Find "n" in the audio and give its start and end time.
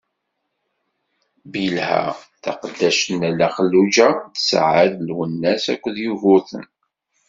3.11-3.13